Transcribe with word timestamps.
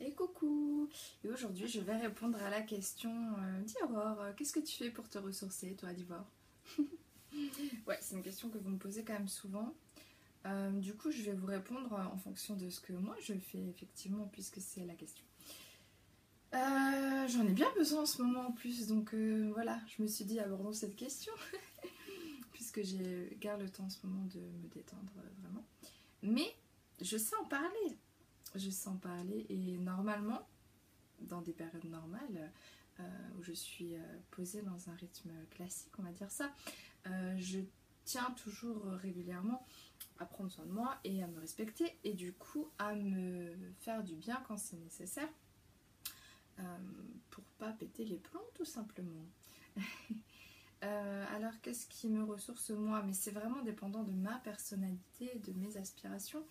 Et 0.00 0.12
coucou 0.12 0.88
Et 1.24 1.28
aujourd'hui 1.28 1.66
je 1.68 1.80
vais 1.80 1.96
répondre 1.96 2.42
à 2.42 2.50
la 2.50 2.60
question 2.60 3.10
euh, 3.10 3.60
Dis 3.62 3.76
Aurore, 3.82 4.20
euh, 4.20 4.32
qu'est-ce 4.36 4.52
que 4.52 4.60
tu 4.60 4.76
fais 4.76 4.90
pour 4.90 5.08
te 5.08 5.16
ressourcer 5.18 5.74
toi 5.74 5.92
d'Ivor 5.92 6.24
Ouais, 7.86 7.98
c'est 8.00 8.14
une 8.16 8.22
question 8.22 8.48
que 8.50 8.58
vous 8.58 8.70
me 8.70 8.78
posez 8.78 9.04
quand 9.04 9.14
même 9.14 9.28
souvent. 9.28 9.74
Euh, 10.44 10.70
du 10.70 10.94
coup 10.94 11.10
je 11.10 11.22
vais 11.22 11.32
vous 11.32 11.46
répondre 11.46 11.92
en 11.92 12.16
fonction 12.18 12.56
de 12.56 12.68
ce 12.68 12.80
que 12.80 12.92
moi 12.92 13.16
je 13.20 13.34
fais 13.34 13.62
effectivement 13.68 14.28
puisque 14.32 14.60
c'est 14.60 14.84
la 14.84 14.94
question. 14.94 15.24
J'en 16.52 17.44
ai 17.44 17.52
bien 17.52 17.70
besoin 17.76 18.02
en 18.02 18.06
ce 18.06 18.22
moment 18.22 18.46
en 18.48 18.52
plus 18.52 18.86
donc 18.86 19.14
voilà, 19.14 19.80
je 19.88 20.02
me 20.02 20.06
suis 20.06 20.24
dit 20.24 20.38
abordons 20.38 20.72
cette 20.72 20.96
question 20.96 21.32
puisque 22.52 22.82
j'ai 22.82 23.36
garde 23.40 23.62
le 23.62 23.68
temps 23.68 23.84
en 23.84 23.90
ce 23.90 24.06
moment 24.06 24.24
de 24.26 24.40
me 24.40 24.68
détendre 24.68 25.12
vraiment. 25.40 25.64
Mais 26.22 26.54
je 27.00 27.16
sais 27.16 27.34
en 27.36 27.44
parler 27.44 27.98
je 28.56 28.70
sens 28.70 28.98
parler 29.00 29.46
et 29.48 29.78
normalement, 29.78 30.46
dans 31.20 31.40
des 31.40 31.52
périodes 31.52 31.84
normales, 31.84 32.52
euh, 32.98 33.02
où 33.38 33.42
je 33.42 33.52
suis 33.52 33.94
euh, 33.94 34.00
posée 34.30 34.62
dans 34.62 34.88
un 34.88 34.94
rythme 34.94 35.30
classique, 35.50 35.92
on 35.98 36.02
va 36.02 36.12
dire 36.12 36.30
ça, 36.30 36.50
euh, 37.06 37.34
je 37.36 37.60
tiens 38.04 38.30
toujours 38.42 38.84
régulièrement 39.02 39.66
à 40.18 40.24
prendre 40.24 40.50
soin 40.50 40.64
de 40.64 40.72
moi 40.72 40.96
et 41.04 41.22
à 41.22 41.26
me 41.26 41.38
respecter 41.38 41.98
et 42.04 42.14
du 42.14 42.32
coup 42.32 42.70
à 42.78 42.94
me 42.94 43.54
faire 43.80 44.02
du 44.02 44.14
bien 44.14 44.42
quand 44.46 44.56
c'est 44.56 44.76
nécessaire 44.76 45.28
pour 47.28 47.44
pas 47.58 47.72
péter 47.72 48.06
les 48.06 48.16
plombs 48.16 48.48
tout 48.54 48.64
simplement. 48.64 49.26
alors 50.80 51.52
qu'est-ce 51.60 51.86
qui 51.86 52.08
me 52.08 52.22
ressource 52.22 52.70
moi? 52.70 53.02
Mais 53.02 53.12
c'est 53.12 53.32
vraiment 53.32 53.60
dépendant 53.60 54.04
de 54.04 54.12
ma 54.12 54.38
personnalité, 54.38 55.38
de 55.40 55.52
mes 55.52 55.76
aspirations 55.76 56.46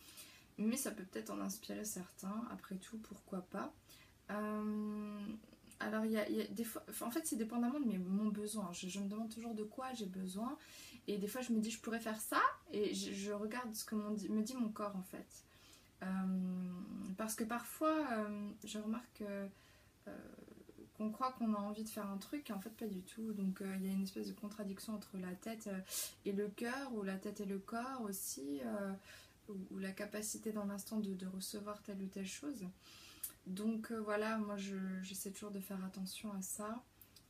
mais 0.58 0.78
ça 0.78 0.92
peut 0.92 1.04
peut-être 1.04 1.32
en 1.32 1.40
inspirer 1.42 1.86
certains, 1.86 2.44
après 2.52 2.76
tout, 2.76 2.98
pourquoi 2.98 3.42
pas. 3.42 3.74
Euh, 4.32 5.20
alors, 5.80 6.06
il 6.06 6.12
y, 6.12 6.18
a, 6.18 6.26
des 6.48 6.64
fois, 6.64 6.84
en 7.02 7.12
fait, 7.12 7.26
c'est 7.26 7.36
dépendamment 7.36 7.80
de 7.80 7.86
mes, 7.86 7.98
mon 7.98 8.30
besoin. 8.30 8.72
Je, 8.72 9.00
me 9.00 9.10
demande 9.10 9.30
toujours 9.30 9.54
de 9.54 9.64
quoi 9.64 9.92
j'ai 9.94 10.06
besoin, 10.06 10.58
et 11.08 11.18
des 11.18 11.28
fois, 11.28 11.42
je 11.42 11.52
me 11.52 11.60
dis, 11.60 11.70
je 11.70 11.80
pourrais 11.82 12.00
faire 12.00 12.20
ça, 12.20 12.42
et 12.72 12.94
je, 12.94 13.32
regarde 13.32 13.74
ce 13.76 13.84
que 13.84 13.96
me 13.96 14.42
dit 14.42 14.56
mon 14.56 14.70
corps, 14.70 14.96
en 14.96 15.04
fait. 15.04 15.44
Euh, 16.04 16.08
parce 17.18 17.36
que 17.36 17.44
parfois, 17.44 18.06
euh, 18.12 18.50
je 18.64 18.80
remarque 18.80 19.24
qu'on 20.98 21.12
croit 21.12 21.34
qu'on 21.34 21.54
a 21.54 21.58
envie 21.58 21.84
de 21.84 21.90
faire 21.90 22.10
un 22.10 22.18
truc, 22.18 22.50
et 22.50 22.54
en 22.54 22.62
fait, 22.62 22.70
pas 22.70 22.88
du 22.88 23.02
tout. 23.02 23.34
Donc, 23.34 23.62
il 23.62 23.86
y 23.86 23.90
a 23.90 23.92
une 23.92 24.04
espèce 24.04 24.28
de 24.28 24.34
contradiction 24.34 24.94
entre 24.94 25.18
la 25.18 25.36
tête 25.36 25.70
et 26.24 26.32
le 26.32 26.48
cœur, 26.48 26.94
ou 26.94 27.04
la 27.04 27.18
tête 27.18 27.42
et 27.42 27.46
le 27.46 27.60
corps 27.60 28.02
aussi 28.02 28.62
ou, 29.50 29.78
la 29.80 29.92
capacité 29.92 30.52
dans 30.52 30.66
l'instant 30.66 31.00
de, 31.00 31.26
recevoir 31.28 31.82
telle 31.84 32.02
ou 32.02 32.08
telle 32.08 32.28
chose. 32.28 32.66
Donc 33.48 33.92
euh, 33.92 34.00
voilà, 34.00 34.38
moi 34.38 34.56
j'essaie 34.58 35.32
toujours 35.32 35.52
de 35.52 35.60
faire 35.60 35.84
attention 35.84 36.32
à 36.34 36.42
ça. 36.42 36.84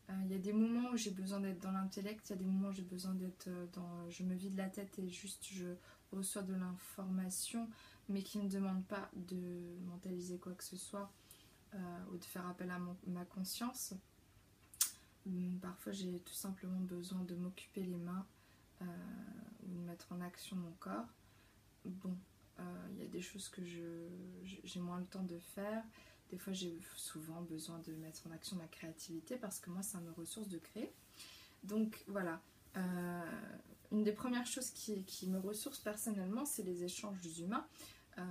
Euh, 0.09 0.13
il 0.25 0.31
y 0.31 0.35
a 0.35 0.39
des 0.39 0.53
moments 0.53 0.91
où 0.91 0.97
j'ai 0.97 1.11
besoin 1.11 1.39
d'être 1.39 1.59
dans 1.59 1.71
l'intellect, 1.71 2.29
il 2.29 2.33
y 2.33 2.35
a 2.35 2.37
des 2.37 2.45
moments 2.45 2.69
où 2.69 2.73
j'ai 2.73 2.83
besoin 2.83 3.13
d'être 3.15 3.47
euh, 3.47 3.65
dans... 3.73 4.09
Je 4.09 4.23
me 4.23 4.35
vide 4.35 4.55
la 4.55 4.69
tête 4.69 4.97
et 4.99 5.09
juste 5.09 5.45
je 5.51 5.65
reçois 6.11 6.43
de 6.43 6.53
l'information, 6.53 7.67
mais 8.07 8.21
qui 8.21 8.37
ne 8.37 8.47
demande 8.47 8.85
pas 8.85 9.09
de 9.15 9.75
mentaliser 9.85 10.37
quoi 10.37 10.53
que 10.53 10.63
ce 10.63 10.77
soit 10.77 11.11
ou 12.09 12.17
de 12.17 12.23
faire 12.23 12.47
appel 12.47 12.71
à 12.71 12.79
ma 13.07 13.25
conscience. 13.25 13.93
Hum, 15.27 15.59
parfois 15.61 15.91
j'ai 15.91 16.19
tout 16.19 16.33
simplement 16.33 16.79
besoin 16.79 17.19
de 17.23 17.35
m'occuper 17.35 17.83
les 17.83 17.97
mains 17.97 18.25
ou 18.79 19.67
de 19.67 19.81
mettre 19.81 20.13
en 20.13 20.21
action 20.21 20.55
mon 20.55 20.71
corps 20.79 21.09
bon, 21.89 22.15
il 22.57 22.63
euh, 22.63 23.03
y 23.03 23.03
a 23.03 23.07
des 23.07 23.21
choses 23.21 23.49
que 23.49 23.63
j'ai 23.63 24.79
moins 24.79 24.99
le 24.99 25.05
temps 25.05 25.23
de 25.23 25.39
faire. 25.39 25.83
Des 26.29 26.37
fois, 26.37 26.53
j'ai 26.53 26.79
souvent 26.95 27.41
besoin 27.41 27.79
de 27.79 27.93
mettre 27.93 28.25
en 28.27 28.31
action 28.31 28.55
ma 28.55 28.67
créativité 28.67 29.37
parce 29.37 29.59
que 29.59 29.69
moi, 29.69 29.81
ça 29.81 29.99
me 29.99 30.11
ressource 30.11 30.47
de 30.47 30.57
créer. 30.57 30.91
Donc 31.63 32.03
voilà, 32.07 32.41
euh, 32.77 33.41
une 33.91 34.03
des 34.03 34.11
premières 34.11 34.45
choses 34.45 34.69
qui, 34.71 35.27
me 35.27 35.39
ressource 35.39 35.79
personnellement, 35.79 36.45
c'est 36.45 36.63
les 36.63 36.83
échanges 36.83 37.39
humains. 37.39 37.67
Euh, 38.17 38.23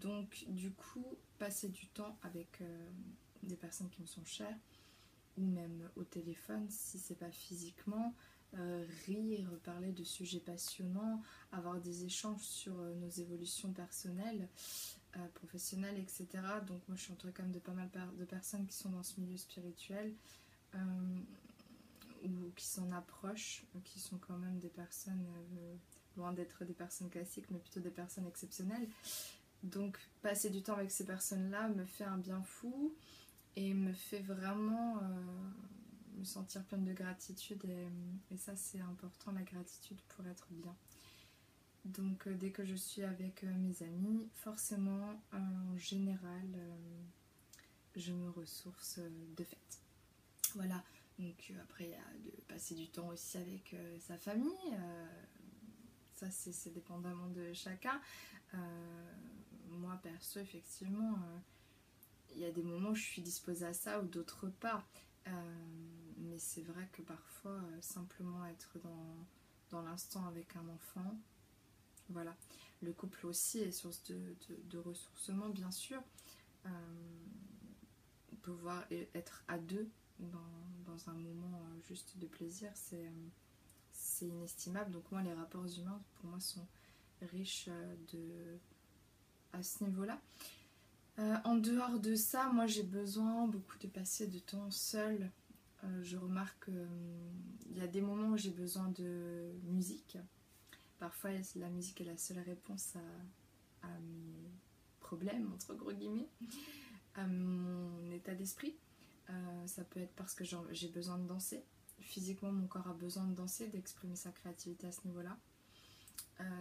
donc 0.00 0.44
du 0.48 0.72
coup, 0.72 1.16
passer 1.38 1.68
du 1.68 1.86
temps 1.88 2.18
avec 2.22 2.62
des 3.42 3.56
personnes 3.56 3.88
qui 3.90 4.02
me 4.02 4.06
sont 4.06 4.24
chères 4.24 4.56
ou 5.36 5.42
même 5.42 5.88
au 5.96 6.04
téléphone 6.04 6.66
si 6.68 6.98
c'est 6.98 7.14
pas 7.14 7.30
physiquement, 7.30 8.14
euh, 8.58 8.84
rire, 9.06 9.48
parler 9.62 9.92
de 9.92 10.02
sujets 10.02 10.40
passionnants, 10.40 11.22
avoir 11.52 11.80
des 11.80 12.04
échanges 12.04 12.40
sur 12.40 12.80
euh, 12.80 12.94
nos 12.96 13.08
évolutions 13.08 13.72
personnelles, 13.72 14.48
euh, 15.16 15.28
professionnelles, 15.34 15.98
etc. 15.98 16.26
Donc 16.66 16.80
moi 16.88 16.96
je 16.96 17.02
suis 17.02 17.12
entourée 17.12 17.32
quand 17.32 17.44
même 17.44 17.52
de 17.52 17.60
pas 17.60 17.72
mal 17.72 17.88
de 18.18 18.24
personnes 18.24 18.66
qui 18.66 18.76
sont 18.76 18.88
dans 18.88 19.04
ce 19.04 19.20
milieu 19.20 19.36
spirituel 19.36 20.14
ou 22.24 22.50
qui 22.56 22.66
s'en 22.66 22.90
approchent, 22.92 23.64
qui 23.84 24.00
sont 24.00 24.18
quand 24.18 24.36
même 24.36 24.58
des 24.58 24.68
personnes, 24.68 25.24
loin 26.16 26.32
d'être 26.32 26.64
des 26.64 26.74
personnes 26.74 27.08
classiques, 27.08 27.50
mais 27.50 27.58
plutôt 27.58 27.80
des 27.80 27.90
personnes 27.90 28.26
exceptionnelles. 28.26 28.88
Donc 29.62 29.98
passer 30.22 30.50
du 30.50 30.62
temps 30.62 30.74
avec 30.74 30.90
ces 30.90 31.04
personnes-là 31.04 31.68
me 31.68 31.84
fait 31.84 32.04
un 32.04 32.18
bien 32.18 32.42
fou 32.42 32.94
et 33.56 33.74
me 33.74 33.92
fait 33.92 34.22
vraiment 34.22 35.00
me 36.20 36.24
sentir 36.24 36.62
pleine 36.64 36.84
de 36.84 36.92
gratitude 36.92 37.64
et, 38.30 38.36
ça 38.36 38.54
c'est 38.56 38.80
important 38.80 39.32
la 39.32 39.42
gratitude 39.42 39.98
pour 40.08 40.26
être 40.26 40.46
bien. 40.50 40.76
Donc 41.84 42.26
euh, 42.26 42.34
dès 42.34 42.50
que 42.50 42.64
je 42.64 42.74
suis 42.74 43.02
avec 43.02 43.42
euh, 43.42 43.52
mes 43.54 43.82
amis, 43.82 44.28
forcément 44.34 45.20
en 45.32 45.76
général 45.76 46.46
je 47.96 48.12
me 48.12 48.30
ressource 48.30 49.00
de 49.36 49.44
fait. 49.44 49.82
Voilà, 50.54 50.82
donc 51.18 51.52
après 51.62 51.84
il 51.84 51.90
y 51.90 51.94
a 51.94 52.30
de 52.30 52.42
passer 52.42 52.74
du 52.74 52.88
temps 52.88 53.08
aussi 53.08 53.38
avec 53.38 53.74
sa 53.98 54.16
famille, 54.16 54.76
ça 56.14 56.30
c'est 56.30 56.72
dépendamment 56.72 57.28
de 57.30 57.52
chacun. 57.52 58.00
moi 59.68 59.98
perso 60.02 60.38
effectivement 60.38 61.18
il 62.32 62.38
y 62.38 62.44
a 62.44 62.52
des 62.52 62.62
moments 62.62 62.90
où 62.90 62.94
je 62.94 63.02
suis 63.02 63.22
disposée 63.22 63.66
à 63.66 63.74
ça 63.74 64.00
ou 64.00 64.06
d'autres 64.06 64.48
pas. 64.48 64.86
Euh, 66.20 66.24
mais 66.28 66.38
c'est 66.38 66.62
vrai 66.62 66.88
que 66.92 67.02
parfois, 67.02 67.52
euh, 67.52 67.80
simplement 67.80 68.44
être 68.46 68.78
dans, 68.82 69.16
dans 69.70 69.82
l'instant 69.82 70.26
avec 70.26 70.56
un 70.56 70.68
enfant, 70.68 71.16
voilà. 72.08 72.36
Le 72.82 72.92
couple 72.92 73.26
aussi 73.26 73.58
est 73.58 73.72
source 73.72 74.02
de, 74.04 74.34
de, 74.70 74.78
ressourcement, 74.78 75.48
bien 75.50 75.70
sûr. 75.70 76.02
Euh, 76.66 76.70
pouvoir 78.42 78.84
être 79.14 79.44
à 79.48 79.58
deux 79.58 79.88
dans, 80.18 80.38
dans 80.86 81.10
un 81.10 81.12
moment 81.12 81.60
juste 81.82 82.16
de 82.18 82.26
plaisir, 82.26 82.70
c'est 82.74 84.26
inestimable. 84.26 84.90
Donc 84.92 85.10
moi, 85.12 85.22
les 85.22 85.34
rapports 85.34 85.66
humains, 85.78 86.00
pour 86.14 86.30
moi, 86.30 86.40
sont 86.40 86.66
riches 87.20 87.68
de, 88.12 88.58
à 89.52 89.62
ce 89.62 89.84
niveau-là. 89.84 90.18
Euh, 91.20 91.36
en 91.44 91.56
dehors 91.56 91.98
de 91.98 92.14
ça, 92.14 92.48
moi 92.50 92.66
j'ai 92.66 92.82
besoin 92.82 93.46
beaucoup 93.46 93.76
de 93.78 93.88
passer 93.88 94.26
de 94.26 94.38
temps 94.38 94.70
seul. 94.70 95.30
Euh, 95.84 96.02
je 96.02 96.16
remarque 96.16 96.66
qu'il 96.66 96.74
euh, 96.76 97.74
y 97.74 97.80
a 97.80 97.86
des 97.86 98.00
moments 98.00 98.30
où 98.30 98.36
j'ai 98.36 98.50
besoin 98.50 98.88
de 98.90 99.52
musique. 99.64 100.18
Parfois 100.98 101.30
la 101.56 101.68
musique 101.70 102.00
est 102.00 102.04
la 102.04 102.16
seule 102.16 102.40
réponse 102.40 102.94
à, 103.82 103.88
mes 103.88 104.50
problèmes, 105.00 105.50
entre 105.54 105.74
gros 105.74 105.92
guillemets, 105.92 106.28
à 107.14 107.26
mon 107.26 108.10
état 108.10 108.34
d'esprit. 108.34 108.76
ça 109.64 109.82
peut 109.84 110.00
être 110.00 110.12
parce 110.16 110.34
que 110.34 110.44
j'ai 110.44 110.88
besoin 110.88 111.18
de 111.18 111.26
danser. 111.26 111.64
Physiquement, 112.00 112.52
mon 112.52 112.66
corps 112.66 112.88
a 112.88 112.92
besoin 112.92 113.24
de 113.24 113.32
danser, 113.34 113.68
d'exprimer 113.68 114.16
sa 114.16 114.30
créativité 114.30 114.86
à 114.88 114.92
ce 114.92 115.06
niveau-là. 115.06 115.38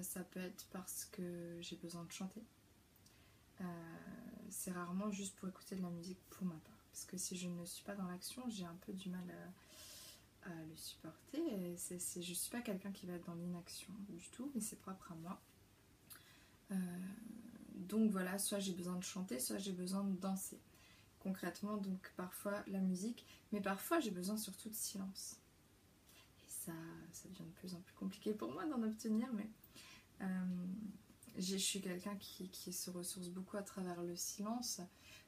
ça 0.02 0.24
peut 0.24 0.40
être 0.40 0.66
parce 0.72 1.04
que 1.04 1.58
j'ai 1.60 1.76
besoin 1.76 2.06
de 2.06 2.12
chanter 2.14 2.42
c'est 4.50 4.72
rarement 4.72 5.12
juste 5.12 5.36
pour 5.36 5.48
écouter 5.50 5.76
de 5.76 5.82
la 5.82 5.90
musique 5.90 6.20
pour 6.30 6.46
ma 6.46 6.56
part. 6.56 6.79
Parce 7.00 7.12
que 7.12 7.18
si 7.18 7.38
je 7.38 7.48
ne 7.48 7.64
suis 7.64 7.84
pas 7.86 7.96
dans 7.96 8.08
l'action, 8.10 8.44
j'ai 8.50 8.66
un 8.66 8.76
peu 8.86 8.92
du 8.92 9.08
mal 9.08 9.24
à, 10.44 10.50
le 10.50 10.76
supporter. 10.76 11.40
Je 11.40 12.18
ne 12.18 12.22
suis 12.36 12.50
pas 12.52 12.60
quelqu'un 12.60 12.92
qui 12.92 13.06
va 13.06 13.14
être 13.14 13.26
dans 13.26 13.36
l'inaction 13.36 13.94
du 14.10 14.28
tout, 14.32 14.52
mais 14.54 14.60
c'est 14.60 14.76
propre 14.76 15.14
à 15.14 15.16
moi. 15.16 15.40
Euh, 16.72 16.76
donc 17.76 18.12
voilà, 18.12 18.38
soit 18.38 18.60
j'ai 18.60 18.74
besoin 18.74 18.98
de 18.98 19.04
chanter, 19.04 19.40
soit 19.40 19.60
j'ai 19.60 19.72
besoin 19.72 20.04
de 20.04 20.14
danser. 20.18 20.60
Concrètement, 21.22 21.78
donc 21.78 22.12
parfois 22.18 22.64
la 22.68 22.80
musique, 22.80 23.26
mais 23.54 23.62
parfois 23.62 24.02
j'ai 24.02 24.12
besoin 24.12 24.36
surtout 24.36 24.68
de 24.68 24.76
silence. 24.76 25.38
Et 26.44 26.50
ça, 26.50 26.74
ça 27.14 27.30
devient 27.30 27.46
de 27.46 27.54
plus 27.60 27.76
en 27.76 27.80
plus 27.80 27.94
compliqué 27.94 28.34
pour 28.34 28.52
moi 28.52 28.66
d'en 28.66 28.84
obtenir, 28.84 29.30
mais 29.32 29.50
euh, 30.20 30.66
je 31.38 31.58
suis 31.58 31.82
quelqu'un 31.82 32.16
qui, 32.16 32.74
se 32.74 32.90
ressource 32.90 33.30
beaucoup 33.30 33.58
à 33.58 33.64
travers 33.64 34.02
le 34.04 34.16
silence. 34.16 34.82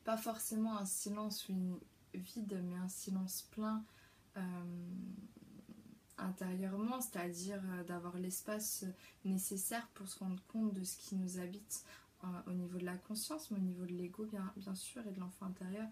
Pas 0.03 0.17
forcément 0.17 0.77
un 0.77 0.85
silence 0.85 1.47
vide, 2.13 2.61
mais 2.63 2.75
un 2.75 2.89
silence 2.89 3.47
plein 3.51 3.83
euh, 4.37 4.41
intérieurement, 6.17 7.01
c'est-à-dire 7.01 7.61
euh, 7.65 7.83
d'avoir 7.83 8.17
l'espace 8.17 8.85
nécessaire 9.25 9.87
pour 9.93 10.07
se 10.07 10.19
rendre 10.19 10.41
compte 10.47 10.73
de 10.73 10.83
ce 10.83 10.97
qui 10.97 11.15
nous 11.15 11.39
habite 11.39 11.85
au 12.45 12.51
niveau 12.51 12.77
de 12.77 12.85
la 12.85 12.97
conscience, 12.97 13.49
mais 13.49 13.57
au 13.57 13.61
niveau 13.61 13.85
de 13.85 13.93
l'ego, 13.93 14.25
bien, 14.25 14.75
sûr, 14.75 15.05
et 15.07 15.11
de 15.11 15.19
l'enfant 15.19 15.47
intérieur, 15.47 15.87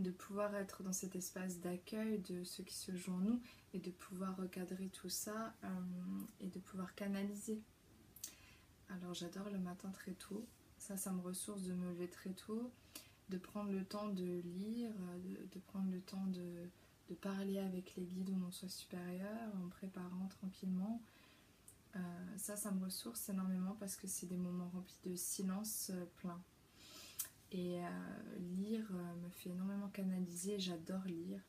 de 0.00 0.10
pouvoir 0.10 0.54
être 0.54 0.82
dans 0.82 0.92
cet 0.92 1.14
espace 1.14 1.60
d'accueil 1.60 2.18
de 2.18 2.42
ce 2.44 2.62
qui 2.62 2.74
se 2.74 2.94
joue 2.96 3.12
en 3.12 3.20
nous 3.20 3.40
et 3.74 3.78
de 3.78 3.90
pouvoir 3.90 4.36
recadrer 4.36 4.88
tout 4.88 5.08
ça 5.08 5.54
euh, 5.62 5.68
et 6.40 6.46
de 6.46 6.58
pouvoir 6.58 6.94
canaliser. 6.94 7.60
Alors 8.90 9.14
j'adore 9.14 9.48
le 9.50 9.58
matin 9.58 9.90
très 9.90 10.12
tôt, 10.12 10.46
ça, 10.78 10.96
ça 10.96 11.12
me 11.12 11.20
ressource 11.20 11.62
de 11.62 11.72
me 11.74 11.90
lever 11.90 12.08
très 12.08 12.32
tôt, 12.32 12.72
de 13.28 13.38
prendre 13.38 13.70
le 13.70 13.84
temps 13.84 14.08
de 14.08 14.40
lire, 14.44 14.90
de, 15.52 15.58
prendre 15.60 15.90
le 15.90 16.00
temps 16.00 16.26
de, 16.26 16.68
parler 17.20 17.58
avec 17.58 17.96
les 17.96 18.04
guides 18.04 18.30
ou 18.30 18.34
mon 18.34 18.52
soi 18.52 18.68
supérieur 18.68 19.52
en 19.64 19.68
préparant 19.68 20.28
tranquillement. 20.28 21.02
Euh, 21.96 21.98
ça, 22.36 22.56
ça 22.56 22.70
me 22.70 22.84
ressource 22.84 23.28
énormément 23.28 23.76
parce 23.80 23.96
que 23.96 24.06
c'est 24.06 24.26
des 24.26 24.36
moments 24.36 24.70
remplis 24.72 25.00
de 25.04 25.16
silence 25.16 25.90
euh, 25.92 26.04
plein. 26.18 26.40
Et 27.50 27.84
euh, 27.84 27.88
lire 28.38 28.86
me 28.92 29.28
fait 29.28 29.50
énormément 29.50 29.88
canaliser, 29.88 30.60
j'adore 30.60 31.02
lire. 31.04 31.40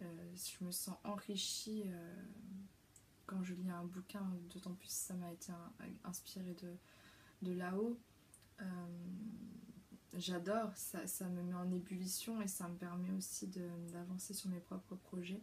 je 0.00 0.64
me 0.64 0.72
sens 0.72 0.96
enrichie 1.04 1.84
quand 3.26 3.42
je 3.42 3.54
lis 3.54 3.70
un 3.70 3.84
bouquin, 3.84 4.24
d'autant 4.52 4.74
plus 4.74 4.90
ça 4.90 5.14
m'a 5.14 5.32
été 5.32 5.52
inspiré 6.04 6.56
de, 7.42 7.52
là-haut. 7.52 7.98
j'adore, 10.14 10.70
ça, 10.74 11.28
me 11.28 11.42
met 11.42 11.54
en 11.54 11.70
ébullition 11.70 12.40
et 12.40 12.48
ça 12.48 12.68
me 12.68 12.76
permet 12.76 13.10
aussi 13.12 13.48
d'avancer 13.92 14.34
sur 14.34 14.50
mes 14.50 14.60
propres 14.60 14.96
projets 14.96 15.42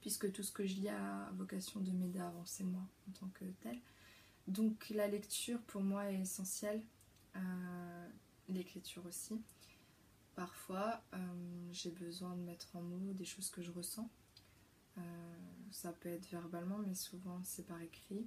puisque 0.00 0.32
tout 0.32 0.42
ce 0.42 0.52
que 0.52 0.66
je 0.66 0.76
lis 0.76 0.88
a 0.88 1.30
vocation 1.34 1.80
de 1.80 1.90
m'aider 1.92 2.18
à 2.18 2.28
avancer 2.28 2.64
moi 2.64 2.82
en 3.08 3.12
tant 3.12 3.28
que 3.28 3.44
tel. 3.60 3.78
Donc 4.48 4.90
la 4.90 5.06
lecture 5.06 5.60
pour 5.62 5.82
moi 5.82 6.10
est 6.10 6.20
essentielle, 6.20 6.82
euh, 7.36 8.08
l'écriture 8.48 9.04
aussi. 9.06 9.40
Parfois 10.34 11.02
euh, 11.14 11.18
j'ai 11.70 11.90
besoin 11.90 12.34
de 12.34 12.42
mettre 12.42 12.74
en 12.76 12.80
mots 12.80 13.12
des 13.12 13.24
choses 13.24 13.50
que 13.50 13.62
je 13.62 13.70
ressens. 13.70 14.08
Euh, 14.98 15.00
ça 15.70 15.92
peut 15.92 16.08
être 16.08 16.28
verbalement 16.30 16.78
mais 16.78 16.94
souvent 16.94 17.40
c'est 17.44 17.66
par 17.66 17.80
écrit. 17.80 18.26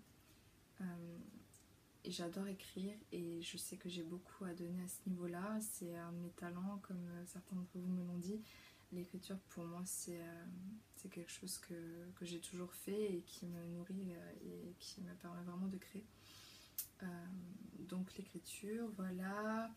et 2.03 2.11
j'adore 2.11 2.47
écrire 2.47 2.95
et 3.11 3.41
je 3.41 3.57
sais 3.57 3.77
que 3.77 3.89
j'ai 3.89 4.03
beaucoup 4.03 4.45
à 4.45 4.53
donner 4.53 4.83
à 4.83 4.87
ce 4.87 5.09
niveau-là. 5.09 5.59
C'est 5.61 5.95
un 5.95 6.11
de 6.11 6.17
mes 6.17 6.31
talents 6.31 6.79
comme 6.83 7.09
certains 7.25 7.55
d'entre 7.55 7.77
vous 7.77 7.87
me 7.87 8.05
l'ont 8.05 8.17
dit 8.17 8.41
l'écriture 8.93 9.37
pour 9.49 9.65
moi 9.65 9.81
c'est 9.85 10.19
euh, 10.19 11.09
quelque 11.11 11.31
chose 11.31 11.57
que, 11.57 11.75
j'ai 12.21 12.39
toujours 12.39 12.73
fait 12.73 13.15
et 13.15 13.21
qui 13.21 13.45
me 13.45 13.65
nourrit 13.65 14.13
euh, 14.13 14.31
et 14.45 14.73
qui 14.79 15.01
me 15.01 15.13
permet 15.15 15.43
vraiment 15.43 15.67
de 15.67 15.77
créer. 15.77 16.05
Euh, 17.01 17.05
donc 17.79 18.15
l'écriture, 18.17 18.89
voilà. 18.95 19.69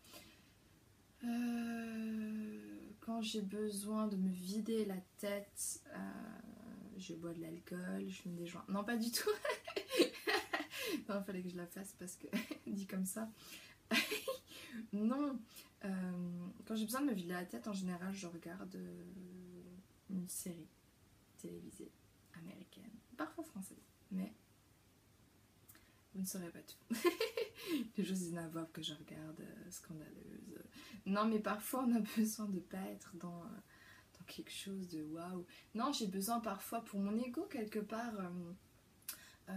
quand 3.01 3.21
j'ai 3.21 3.41
besoin 3.41 4.07
de 4.07 4.15
me 4.15 4.29
vider 4.29 4.85
la 4.85 5.01
tête, 5.17 5.81
je 6.97 7.13
bois 7.13 7.33
de 7.33 7.41
l'alcool, 7.41 8.05
je 8.07 8.21
fume 8.21 8.35
des. 8.35 8.51
Non, 8.69 8.83
pas 8.83 8.97
du 8.97 9.11
tout. 9.11 9.29
non, 11.09 11.19
il 11.19 11.23
fallait 11.25 11.41
que 11.41 11.49
je 11.49 11.57
la 11.57 11.67
fasse 11.67 11.93
parce 11.99 12.15
que 12.15 12.27
dit 12.67 12.87
comme 12.87 13.05
ça. 13.05 13.29
non, 14.93 15.39
quand 16.65 16.75
j'ai 16.75 16.85
besoin 16.85 17.01
de 17.01 17.07
me 17.07 17.13
vider 17.13 17.33
la 17.33 17.45
tête, 17.45 17.67
en 17.67 17.73
général, 17.73 18.13
je 18.13 18.27
regarde 18.27 18.77
une 20.09 20.27
série 20.27 20.67
télévisée 21.37 21.91
américaine, 22.33 22.91
parfois 23.15 23.43
française, 23.43 23.77
mais 24.11 24.33
vous 26.17 26.21
ne 26.21 26.27
saurez 26.27 26.49
pas 26.49 26.61
tout. 26.61 26.95
Les 27.97 28.03
choses 28.03 28.23
inavoyables 28.23 28.71
que 28.71 28.81
je 28.81 28.93
regarde, 28.93 29.39
euh, 29.39 29.71
scandaleuses. 29.71 30.63
Non, 31.05 31.25
mais 31.25 31.39
parfois 31.39 31.85
on 31.87 31.95
a 31.95 31.99
besoin 31.99 32.47
de 32.47 32.59
pas 32.59 32.81
être 32.89 33.15
dans, 33.17 33.43
euh, 33.43 33.45
dans 33.45 33.57
quelque 34.27 34.51
chose 34.51 34.87
de 34.89 35.03
waouh. 35.03 35.45
Non, 35.75 35.91
j'ai 35.91 36.07
besoin 36.07 36.39
parfois 36.39 36.81
pour 36.81 36.99
mon 36.99 37.17
ego 37.17 37.47
quelque 37.49 37.79
part. 37.79 38.13
Euh, 39.49 39.53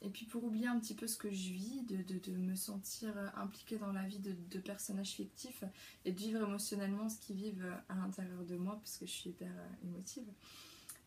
et 0.00 0.10
puis 0.10 0.26
pour 0.26 0.42
oublier 0.42 0.66
un 0.66 0.80
petit 0.80 0.94
peu 0.94 1.06
ce 1.06 1.16
que 1.16 1.30
je 1.30 1.52
vis, 1.52 1.82
de, 1.82 2.32
me 2.32 2.56
sentir 2.56 3.14
impliquée 3.36 3.78
dans 3.78 3.92
la 3.92 4.02
vie 4.02 4.18
de, 4.18 4.58
personnages 4.58 5.12
fictifs 5.12 5.64
et 6.04 6.12
de 6.12 6.18
vivre 6.18 6.42
émotionnellement 6.42 7.08
ce 7.08 7.18
qu'ils 7.20 7.36
vivent 7.36 7.72
à 7.88 7.94
l'intérieur 7.94 8.44
de 8.44 8.56
moi 8.56 8.76
parce 8.76 8.96
que 8.98 9.06
je 9.06 9.12
suis 9.12 9.30
hyper 9.30 9.52
émotive. 9.84 10.26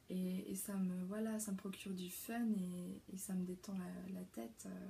Et, 0.10 0.56
ça 0.56 0.76
me 0.76 1.04
voilà, 1.06 1.40
ça 1.40 1.52
me 1.52 1.58
procure 1.58 1.94
du 1.94 2.10
fun 2.10 2.46
et, 3.12 3.18
ça 3.18 3.34
me 3.34 3.44
détend 3.44 3.76
la, 4.14 4.22
tête. 4.34 4.68
Euh, 4.68 4.88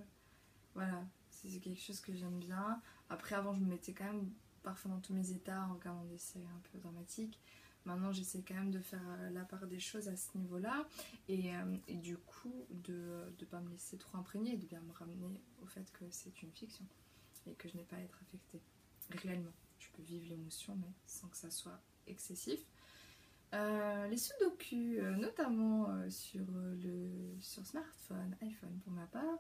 voilà, 0.74 1.04
c'est 1.30 1.60
quelque 1.60 1.80
chose 1.82 2.00
que 2.02 2.14
j'aime 2.14 2.40
bien. 2.40 2.82
Après 3.10 3.36
avant 3.36 3.54
je 3.54 3.60
me 3.62 3.68
mettais 3.68 3.94
quand 3.94 4.06
même 4.06 4.30
parfois 4.62 4.92
dans 4.92 5.00
tous 5.00 5.14
mes 5.14 5.32
états 5.32 5.68
en 5.68 5.76
regardant 5.76 6.04
des 6.06 6.18
séries 6.18 6.46
un 6.46 6.62
peu 6.72 6.78
dramatiques. 6.80 7.40
Maintenant, 7.86 8.12
j'essaie 8.12 8.42
quand 8.42 8.56
même 8.56 8.72
de 8.72 8.80
faire 8.80 9.04
euh, 9.20 9.30
la 9.30 9.44
part 9.46 9.68
des 9.68 9.80
choses 9.80 10.08
à 10.08 10.16
ce 10.16 10.36
niveau-là 10.38 10.88
et, 11.28 11.56
euh, 11.56 11.78
du 11.88 12.18
coup 12.18 12.66
de 12.70 13.32
ne 13.40 13.46
pas 13.46 13.60
me 13.60 13.70
laisser 13.70 13.98
trop 13.98 14.18
imprégner 14.18 14.54
et 14.54 14.58
de 14.58 14.66
bien 14.66 14.82
me 14.82 14.92
ramener 14.92 15.42
au 15.62 15.68
fait 15.68 15.92
que 15.92 16.06
c'est 16.10 16.42
une 16.42 16.52
fiction 16.52 16.86
et 17.46 17.54
que 17.54 17.70
je 17.70 17.78
n'ai 17.78 17.84
pas 17.84 17.98
à 17.98 18.00
être 18.00 18.20
affectée 18.24 18.62
réellement. 19.22 19.54
Je 19.80 19.88
peux 19.94 20.02
vivre 20.02 20.28
l'émotion 20.28 20.76
mais 20.82 20.92
sans 21.06 21.28
que 21.28 21.38
ça 21.38 21.52
soit 21.52 21.80
excessif. 22.08 22.60
Euh, 23.54 24.08
les 24.08 24.18
sudoku, 24.18 25.00
notamment 25.20 26.10
sur 26.10 26.46
le 26.50 27.38
sur 27.40 27.66
smartphone, 27.66 28.36
iPhone 28.42 28.80
pour 28.84 28.94
ma 28.94 29.06
part, 29.06 29.38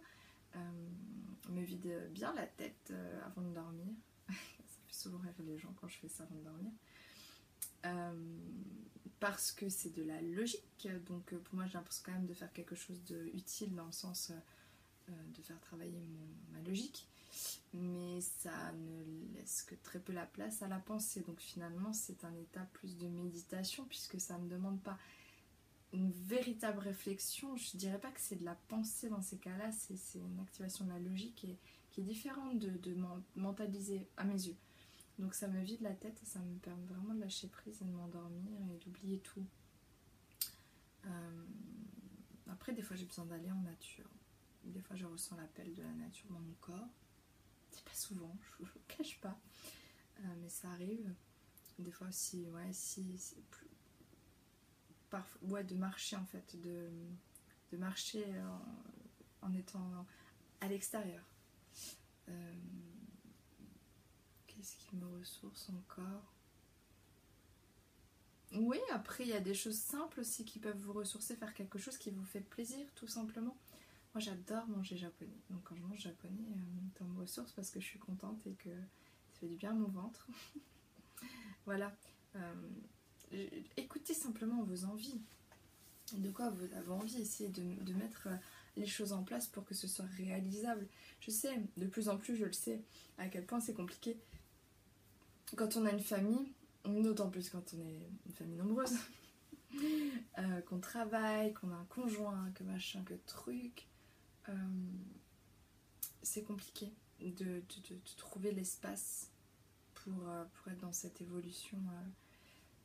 me 1.49 1.61
vide 1.63 2.09
bien 2.11 2.31
la 2.35 2.45
tête 2.45 2.93
avant 3.25 3.41
de 3.41 3.53
dormir. 3.55 3.87
ça 4.27 4.33
fait 4.87 4.93
souvent 4.93 5.17
rire 5.17 5.33
les 5.39 5.57
gens 5.57 5.73
quand 5.81 5.87
je 5.87 5.97
fais 5.97 6.07
ça 6.07 6.23
avant 6.23 6.35
de 6.35 6.43
dormir. 6.43 6.71
Euh, 7.85 8.13
parce 9.19 9.51
que 9.51 9.69
c'est 9.69 9.93
de 9.95 10.03
la 10.03 10.21
logique. 10.21 10.87
Donc 11.07 11.33
euh, 11.33 11.39
pour 11.39 11.55
moi, 11.55 11.65
j'ai 11.65 11.73
l'impression 11.73 12.03
quand 12.05 12.11
même 12.11 12.25
de 12.25 12.33
faire 12.33 12.51
quelque 12.53 12.75
chose 12.75 13.01
d'utile 13.03 13.73
dans 13.73 13.85
le 13.85 13.91
sens 13.91 14.31
euh, 15.09 15.11
de 15.35 15.41
faire 15.41 15.59
travailler 15.61 16.07
ma 16.51 16.61
logique. 16.67 17.07
Mais 17.73 18.21
ça 18.21 18.71
ne 18.73 19.35
laisse 19.35 19.63
que 19.63 19.75
très 19.75 19.99
peu 19.99 20.13
la 20.13 20.25
place 20.25 20.61
à 20.61 20.67
la 20.67 20.79
pensée. 20.79 21.21
Donc 21.21 21.39
finalement, 21.39 21.93
c'est 21.93 22.23
un 22.23 22.33
état 22.35 22.67
plus 22.73 22.97
de 22.97 23.07
méditation 23.07 23.85
puisque 23.85 24.19
ça 24.19 24.37
ne 24.37 24.47
demande 24.47 24.81
pas 24.81 24.97
une 25.93 26.11
véritable 26.11 26.79
réflexion. 26.79 27.55
Je 27.55 27.77
dirais 27.77 27.99
pas 27.99 28.11
que 28.11 28.19
c'est 28.19 28.37
de 28.37 28.45
la 28.45 28.55
pensée 28.67 29.09
dans 29.09 29.21
ces 29.21 29.37
cas-là, 29.37 29.71
c'est 29.71 30.19
une 30.19 30.39
activation 30.41 30.85
de 30.85 30.91
la 30.91 30.99
logique 30.99 31.47
qui 31.91 32.01
est 32.01 32.03
différente 32.03 32.59
de 32.59 32.95
mentaliser 33.35 34.07
à 34.17 34.23
mes 34.25 34.47
yeux. 34.47 34.57
Donc 35.19 35.33
ça 35.33 35.47
me 35.47 35.61
vide 35.61 35.81
la 35.81 35.93
tête 35.93 36.21
et 36.21 36.25
ça 36.25 36.39
me 36.39 36.57
permet 36.59 36.85
vraiment 36.85 37.13
de 37.13 37.21
lâcher 37.21 37.47
prise 37.47 37.81
et 37.81 37.85
de 37.85 37.91
m'endormir 37.91 38.59
et 38.73 38.77
d'oublier 38.83 39.19
tout. 39.19 39.45
Euh, 41.05 41.45
après, 42.51 42.73
des 42.73 42.81
fois, 42.81 42.95
j'ai 42.95 43.05
besoin 43.05 43.25
d'aller 43.25 43.51
en 43.51 43.61
nature. 43.61 44.09
Des 44.63 44.81
fois, 44.81 44.95
je 44.95 45.05
ressens 45.05 45.35
l'appel 45.37 45.73
de 45.73 45.81
la 45.81 45.93
nature 45.93 46.29
dans 46.31 46.39
mon 46.39 46.53
corps. 46.59 46.89
C'est 47.71 47.83
pas 47.83 47.93
souvent, 47.93 48.35
je 48.59 48.65
vous 48.65 48.79
cache 48.87 49.19
pas. 49.21 49.39
Euh, 50.19 50.35
mais 50.41 50.49
ça 50.49 50.69
arrive. 50.71 51.13
Des 51.79 51.91
fois 51.91 52.07
aussi, 52.07 52.49
ouais, 52.49 52.71
si, 52.71 53.17
plus. 53.51 53.67
Ouais, 55.43 55.63
de 55.63 55.75
marcher 55.75 56.17
en 56.17 56.25
fait, 56.25 56.59
de, 56.59 56.89
de 57.71 57.77
marcher 57.77 58.25
en, 59.41 59.53
étant 59.53 60.05
à 60.59 60.67
l'extérieur. 60.67 61.23
Euh, 62.27 62.53
ce 64.63 64.75
qui 64.77 64.95
me 64.95 65.07
ressource 65.19 65.69
encore? 65.69 66.23
Oui, 68.53 68.77
après, 68.91 69.23
il 69.23 69.29
y 69.29 69.33
a 69.33 69.39
des 69.39 69.53
choses 69.53 69.77
simples 69.77 70.21
aussi 70.21 70.45
qui 70.45 70.59
peuvent 70.59 70.77
vous 70.77 70.93
ressourcer, 70.93 71.35
faire 71.35 71.53
quelque 71.53 71.77
chose 71.77 71.97
qui 71.97 72.09
vous 72.09 72.23
fait 72.23 72.41
plaisir, 72.41 72.85
tout 72.95 73.07
simplement. 73.07 73.57
Moi, 74.13 74.21
j'adore 74.21 74.67
manger 74.67 74.95
japonais. 74.95 75.37
Donc, 75.49 75.63
quand 75.63 75.75
je 75.75 75.81
mange 75.81 75.99
japonais, 75.99 76.47
euh, 76.51 76.97
ça 76.97 77.03
me 77.03 77.19
ressource 77.19 77.51
parce 77.51 77.69
que 77.69 77.81
je 77.81 77.85
suis 77.85 77.99
contente 77.99 78.45
et 78.47 78.53
que 78.53 78.69
ça 78.69 79.39
fait 79.41 79.47
du 79.47 79.55
bien 79.55 79.71
à 79.71 79.73
mon 79.73 79.89
ventre. 79.89 80.27
voilà. 81.65 81.93
Euh, 82.35 82.53
écoutez 83.75 84.13
simplement 84.13 84.63
vos 84.63 84.85
envies. 84.85 85.19
De 86.13 86.29
quoi 86.29 86.49
vous 86.49 86.63
avez 86.75 86.91
envie? 86.91 87.21
Essayez 87.21 87.49
de, 87.49 87.83
de 87.83 87.93
mettre 87.93 88.27
euh, 88.27 88.37
les 88.77 88.85
choses 88.85 89.11
en 89.11 89.23
place 89.23 89.47
pour 89.47 89.65
que 89.65 89.73
ce 89.73 89.87
soit 89.87 90.05
réalisable. 90.17 90.87
Je 91.19 91.31
sais, 91.31 91.61
de 91.75 91.87
plus 91.87 92.07
en 92.07 92.17
plus, 92.17 92.37
je 92.37 92.45
le 92.45 92.53
sais, 92.53 92.81
à 93.17 93.27
quel 93.27 93.45
point 93.45 93.59
c'est 93.59 93.73
compliqué 93.73 94.17
quand 95.55 95.77
on 95.77 95.85
a 95.85 95.91
une 95.91 96.01
famille, 96.01 96.53
d'autant 96.85 97.29
plus 97.29 97.49
quand 97.49 97.73
on 97.73 97.79
est 97.79 98.09
une 98.25 98.33
famille 98.33 98.57
nombreuse, 98.57 98.97
euh, 100.39 100.61
qu'on 100.61 100.79
travaille, 100.79 101.53
qu'on 101.53 101.71
a 101.71 101.75
un 101.75 101.85
conjoint, 101.85 102.51
que 102.55 102.63
machin, 102.63 103.03
que 103.03 103.13
truc, 103.25 103.87
euh, 104.49 104.53
c'est 106.23 106.43
compliqué 106.43 106.93
de, 107.19 107.61
trouver 108.17 108.51
l'espace 108.51 109.29
pour, 109.93 110.27
euh, 110.27 110.43
pour, 110.45 110.71
être 110.71 110.79
dans 110.79 110.93
cette 110.93 111.21
évolution 111.21 111.79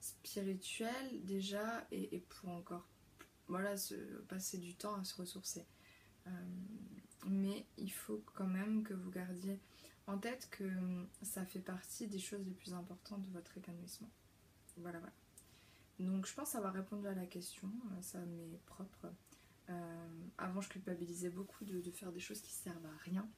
spirituelle 0.01 1.25
déjà 1.25 1.87
et, 1.91 2.25
pour 2.29 2.51
encore 2.51 2.87
voilà, 3.49 3.77
se, 3.77 3.95
passer 4.29 4.59
du 4.59 4.75
temps 4.75 4.95
à 4.95 5.05
se 5.05 5.15
ressourcer. 5.17 5.67
mais 7.27 7.67
il 7.77 7.93
faut 7.93 8.23
quand 8.35 8.47
même 8.47 8.83
que 8.83 8.95
vous 8.95 9.11
gardiez 9.11 9.59
en 10.11 10.19
tête 10.19 10.49
que 10.51 10.69
ça 11.23 11.45
fait 11.45 11.61
partie 11.61 12.07
des 12.07 12.19
choses 12.19 12.45
les 12.45 12.53
plus 12.53 12.75
importantes 12.75 13.23
de 13.23 13.31
votre 13.31 13.57
épanouissement. 13.57 14.11
Voilà, 14.77 14.99
voilà. 14.99 15.15
Donc 15.99 16.27
je 16.27 16.35
pense 16.35 16.55
avoir 16.55 16.73
répondu 16.73 17.07
à 17.07 17.15
la 17.15 17.27
question, 17.27 17.71
ça 18.01 18.19
m'est 18.19 18.61
propre. 18.67 19.13
Euh, 19.69 20.09
avant, 20.39 20.61
je 20.61 20.69
culpabilisais 20.69 21.31
beaucoup 21.31 21.65
de, 21.65 21.81
faire 21.91 22.11
des 22.11 22.21
choses 22.21 22.41
qui 22.41 22.53
servent 22.53 22.87
à 22.87 22.97
rien. 23.05 23.29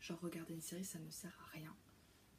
Genre 0.00 0.20
regarder 0.20 0.54
une 0.54 0.60
série, 0.60 0.84
ça 0.84 0.98
ne 0.98 1.10
sert 1.10 1.36
à 1.46 1.56
rien 1.56 1.74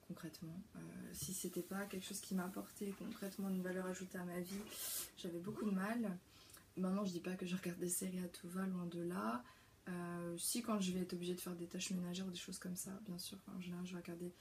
concrètement. 0.08 0.62
Euh, 0.78 0.80
si 1.12 1.34
c'était 1.34 1.62
pas 1.62 1.86
quelque 1.86 2.06
chose 2.06 2.22
qui 2.22 2.34
m'apportait 2.34 2.94
concrètement 2.98 3.50
une 3.50 3.62
valeur 3.62 3.86
ajoutée 3.88 4.18
à 4.18 4.24
ma 4.24 4.40
vie, 4.40 4.62
j'avais 5.18 5.40
beaucoup 5.40 5.66
de 5.66 5.72
mal. 5.72 6.18
Maintenant, 6.78 7.04
je 7.04 7.12
dis 7.12 7.20
pas 7.20 7.36
que 7.36 7.46
je 7.46 7.56
regarde 7.56 7.80
des 7.80 7.90
séries 7.90 8.24
à 8.24 8.28
tout 8.30 8.48
va, 8.48 8.66
loin 8.66 8.86
de 8.86 9.02
là. 9.02 9.44
Euh, 9.88 10.38
si 10.38 10.62
quand 10.62 10.80
je 10.80 10.92
vais 10.92 11.02
être 11.02 11.14
obligée 11.14 11.36
de 11.36 11.42
faire 11.42 11.56
des 11.56 11.68
tâches 11.68 11.92
ménagères 11.92 12.28
ou 12.28 12.32
des 12.32 12.38
choses 12.38 12.60
comme 12.60 12.76
ça, 12.76 12.92
bien 13.06 13.18
sûr, 13.18 13.38
en 13.56 13.62
général, 13.62 13.86
je 13.86 13.94
vais 13.94 14.02
regarder 14.02 14.34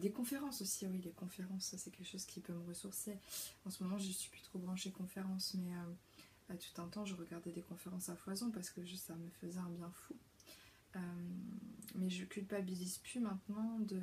des 0.00 0.12
conférences 0.12 0.62
aussi. 0.62 0.86
Oui, 0.86 1.00
les 1.02 1.10
conférences, 1.10 1.74
c'est 1.76 1.90
quelque 1.90 2.06
chose 2.06 2.24
qui 2.24 2.40
peut 2.40 2.52
me 2.52 2.64
ressourcer. 2.68 3.18
En 3.64 3.70
ce 3.70 3.82
moment, 3.82 3.98
je 3.98 4.12
suis 4.12 4.30
plus 4.30 4.42
trop 4.42 4.60
branchée 4.60 4.92
conférences, 4.92 5.54
mais 5.54 5.72
à 6.48 6.54
tout 6.56 6.82
un 6.82 6.86
temps, 6.86 7.04
je 7.04 7.14
regardais 7.14 7.50
des 7.50 7.62
conférences 7.62 8.08
à 8.08 8.16
foison 8.16 8.50
parce 8.50 8.70
que 8.70 8.84
ça 8.86 9.14
me 9.14 9.28
faisait 9.40 9.58
un 9.58 9.70
bien 9.70 9.90
fou. 9.90 10.14
Euh, 10.96 11.00
mais 11.94 12.10
je 12.10 12.24
culpabilise 12.24 12.98
plus 12.98 13.20
maintenant 13.20 13.78
de, 13.80 14.00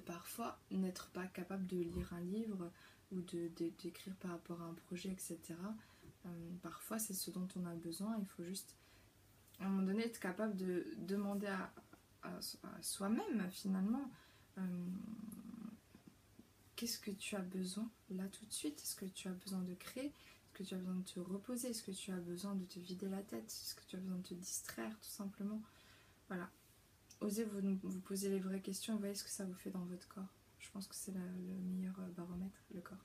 parfois 0.00 0.60
n'être 0.70 1.08
pas 1.10 1.26
capable 1.26 1.66
de 1.66 1.76
lire 1.76 2.12
un 2.12 2.20
livre 2.20 2.70
ou 3.10 3.20
d'écrire 3.20 4.14
par 4.16 4.30
rapport 4.30 4.62
à 4.62 4.66
un 4.66 4.74
projet, 4.74 5.10
etc. 5.10 5.38
Euh, 6.24 6.28
parfois, 6.62 6.98
c'est 6.98 7.14
ce 7.14 7.30
dont 7.30 7.48
on 7.56 7.66
a 7.66 7.74
besoin. 7.74 8.16
Il 8.20 8.26
faut 8.26 8.44
juste, 8.44 8.76
à 9.60 9.66
un 9.66 9.68
moment 9.68 9.86
donné, 9.86 10.04
être 10.04 10.20
capable 10.20 10.56
de 10.56 10.86
demander 10.98 11.46
à, 11.46 11.72
soi-même, 12.82 13.48
finalement, 13.50 14.10
euh, 14.58 14.86
qu'est-ce 16.76 16.98
que 16.98 17.10
tu 17.10 17.36
as 17.36 17.40
besoin 17.40 17.90
là 18.10 18.28
tout 18.28 18.44
de 18.44 18.52
suite? 18.52 18.78
Est-ce 18.80 18.96
que 18.96 19.06
tu 19.06 19.28
as 19.28 19.32
besoin 19.32 19.60
de 19.60 19.74
créer? 19.74 20.06
Est-ce 20.06 20.52
que 20.52 20.62
tu 20.62 20.74
as 20.74 20.78
besoin 20.78 20.96
de 20.96 21.04
te 21.04 21.20
reposer? 21.20 21.68
Est-ce 21.68 21.82
que 21.82 21.90
tu 21.90 22.12
as 22.12 22.18
besoin 22.18 22.54
de 22.54 22.64
te 22.64 22.78
vider 22.78 23.08
la 23.08 23.22
tête? 23.22 23.46
Est-ce 23.46 23.74
que 23.74 23.82
tu 23.86 23.96
as 23.96 24.00
besoin 24.00 24.18
de 24.18 24.22
te 24.26 24.34
distraire 24.34 24.98
tout 25.00 25.08
simplement? 25.08 25.62
Voilà. 26.28 26.50
Osez 27.20 27.44
vous, 27.44 27.60
vous 27.82 28.00
poser 28.00 28.28
les 28.28 28.40
vraies 28.40 28.60
questions 28.60 28.96
et 28.96 28.98
voyez 28.98 29.14
ce 29.14 29.24
que 29.24 29.30
ça 29.30 29.44
vous 29.44 29.54
fait 29.54 29.70
dans 29.70 29.84
votre 29.86 30.06
corps. 30.08 30.34
Je 30.58 30.70
pense 30.70 30.86
que 30.86 30.94
c'est 30.94 31.12
le 31.12 31.20
meilleur 31.20 31.98
euh, 32.00 32.08
baromètre, 32.16 32.58
le 32.74 32.80
corps. 32.80 33.04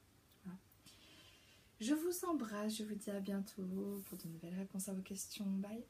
Je 1.80 1.94
vous 1.94 2.26
embrasse, 2.26 2.78
je 2.78 2.84
vous 2.86 2.96
dis 2.96 3.10
à 3.10 3.20
bientôt 3.20 4.02
pour 4.06 4.18
de 4.18 4.28
nouvelles 4.30 4.56
réponses 4.56 4.88
à 4.88 4.94
vos 4.94 5.02
questions. 5.02 5.46
Bye 5.46 5.84